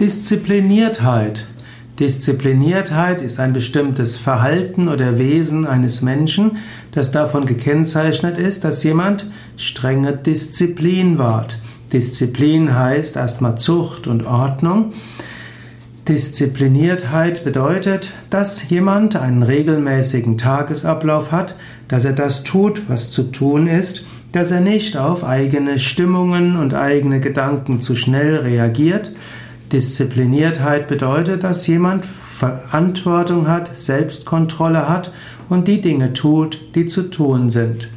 [0.00, 1.48] Diszipliniertheit.
[1.98, 6.58] Diszipliniertheit ist ein bestimmtes Verhalten oder Wesen eines Menschen,
[6.92, 9.26] das davon gekennzeichnet ist, dass jemand
[9.56, 11.60] strenge Disziplin wahrt.
[11.92, 14.92] Disziplin heißt erstmal Zucht und Ordnung.
[16.06, 21.56] Diszipliniertheit bedeutet, dass jemand einen regelmäßigen Tagesablauf hat,
[21.88, 26.72] dass er das tut, was zu tun ist, dass er nicht auf eigene Stimmungen und
[26.72, 29.10] eigene Gedanken zu schnell reagiert,
[29.72, 35.12] Diszipliniertheit bedeutet, dass jemand Verantwortung hat, Selbstkontrolle hat
[35.48, 37.88] und die Dinge tut, die zu tun sind.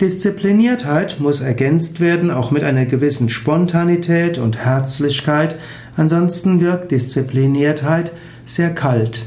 [0.00, 5.56] Diszipliniertheit muss ergänzt werden, auch mit einer gewissen Spontanität und Herzlichkeit,
[5.96, 8.12] ansonsten wirkt Diszipliniertheit
[8.44, 9.22] sehr kalt.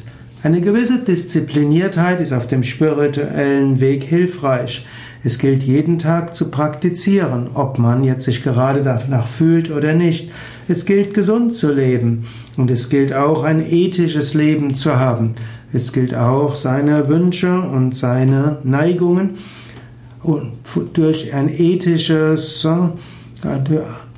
[0.48, 4.88] Eine gewisse Diszipliniertheit ist auf dem spirituellen Weg hilfreich.
[5.22, 10.32] Es gilt jeden Tag zu praktizieren, ob man jetzt sich gerade danach fühlt oder nicht.
[10.70, 15.34] Es gilt gesund zu leben und es gilt auch ein ethisches Leben zu haben.
[15.74, 19.32] Es gilt auch seine Wünsche und seine Neigungen
[20.94, 22.66] durch ein ethisches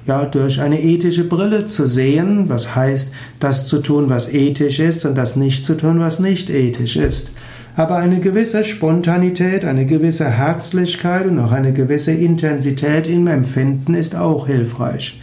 [0.09, 5.05] ja, durch eine ethische Brille zu sehen, was heißt, das zu tun, was ethisch ist
[5.05, 7.31] und das nicht zu tun, was nicht ethisch ist.
[7.75, 14.15] Aber eine gewisse Spontanität, eine gewisse Herzlichkeit und auch eine gewisse Intensität im Empfinden ist
[14.15, 15.21] auch hilfreich.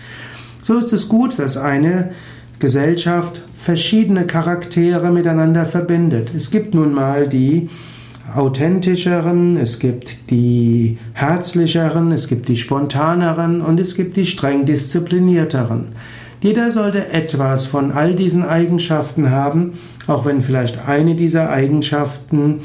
[0.63, 2.13] So ist es gut, dass eine
[2.61, 6.31] Gesellschaft verschiedene Charaktere miteinander verbindet.
[6.37, 7.69] Es gibt nun mal die
[8.35, 15.89] authentischeren, es gibt die herzlicheren, es gibt die spontaneren und es gibt die streng disziplinierteren.
[16.43, 19.73] Jeder sollte etwas von all diesen Eigenschaften haben,
[20.07, 22.61] auch wenn vielleicht eine dieser Eigenschaften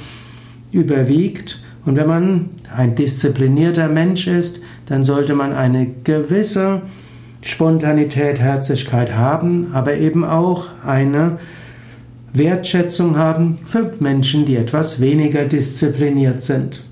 [0.72, 1.62] überwiegt.
[1.86, 6.82] Und wenn man ein disziplinierter Mensch ist, dann sollte man eine gewisse
[7.42, 11.40] Spontanität, Herzlichkeit haben, aber eben auch eine
[12.34, 16.91] Wertschätzung haben für Menschen, die etwas weniger diszipliniert sind.